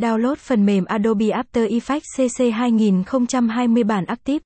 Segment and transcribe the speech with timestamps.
[0.00, 4.38] Download phần mềm Adobe After Effects CC 2020 bản active.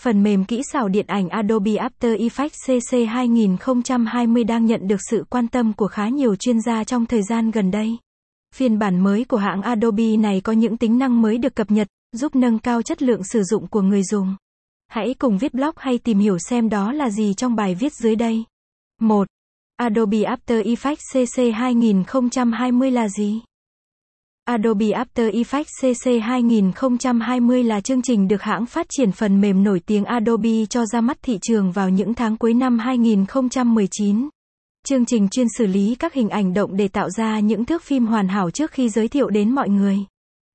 [0.00, 5.24] Phần mềm kỹ xảo điện ảnh Adobe After Effects CC 2020 đang nhận được sự
[5.30, 7.98] quan tâm của khá nhiều chuyên gia trong thời gian gần đây.
[8.54, 11.88] Phiên bản mới của hãng Adobe này có những tính năng mới được cập nhật,
[12.12, 14.36] giúp nâng cao chất lượng sử dụng của người dùng.
[14.88, 18.16] Hãy cùng viết blog hay tìm hiểu xem đó là gì trong bài viết dưới
[18.16, 18.44] đây.
[19.00, 19.26] 1.
[19.76, 23.40] Adobe After Effects CC 2020 là gì?
[24.46, 29.80] Adobe After Effects CC 2020 là chương trình được hãng phát triển phần mềm nổi
[29.86, 34.28] tiếng Adobe cho ra mắt thị trường vào những tháng cuối năm 2019.
[34.88, 38.06] Chương trình chuyên xử lý các hình ảnh động để tạo ra những thước phim
[38.06, 39.98] hoàn hảo trước khi giới thiệu đến mọi người.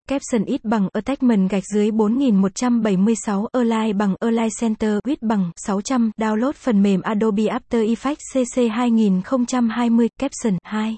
[0.07, 6.51] Caption ít bằng Attachment gạch dưới 4176 Align bằng Align Center Width bằng 600 Download
[6.51, 10.97] phần mềm Adobe After Effects CC 2020 Caption 2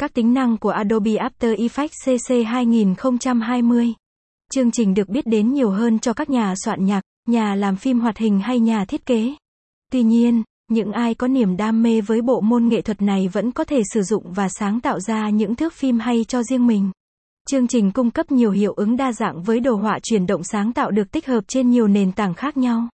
[0.00, 3.94] các tính năng của Adobe After Effects CC 2020
[4.52, 8.00] Chương trình được biết đến nhiều hơn cho các nhà soạn nhạc, nhà làm phim
[8.00, 9.34] hoạt hình hay nhà thiết kế.
[9.92, 13.52] Tuy nhiên, những ai có niềm đam mê với bộ môn nghệ thuật này vẫn
[13.52, 16.90] có thể sử dụng và sáng tạo ra những thước phim hay cho riêng mình.
[17.50, 20.72] Chương trình cung cấp nhiều hiệu ứng đa dạng với đồ họa chuyển động sáng
[20.72, 22.88] tạo được tích hợp trên nhiều nền tảng khác nhau.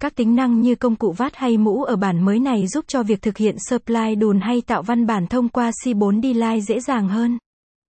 [0.00, 3.02] Các tính năng như công cụ vát hay mũ ở bản mới này giúp cho
[3.02, 7.08] việc thực hiện supply đùn hay tạo văn bản thông qua C4D Line dễ dàng
[7.08, 7.38] hơn.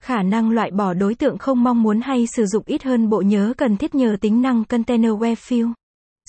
[0.03, 3.21] Khả năng loại bỏ đối tượng không mong muốn hay sử dụng ít hơn bộ
[3.21, 5.73] nhớ cần thiết nhờ tính năng Container Web Fill.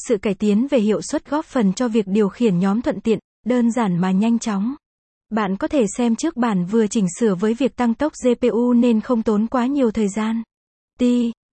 [0.08, 3.20] Sự cải tiến về hiệu suất góp phần cho việc điều khiển nhóm thuận tiện,
[3.45, 4.76] đơn giản mà nhanh chóng.
[5.30, 9.02] Bạn có thể xem trước bản vừa chỉnh sửa với việc tăng tốc GPU nên
[9.02, 10.44] không tốn quá nhiều thời gian.
[11.00, 11.04] T.